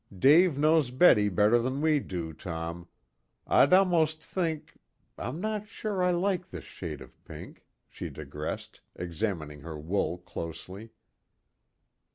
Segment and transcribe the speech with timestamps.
[0.17, 2.87] "Dave knows Betty better than we do, Tom.
[3.45, 4.79] I'd almost think
[5.15, 10.89] I'm not sure I like this shade of pink," she digressed, examining her wool closely.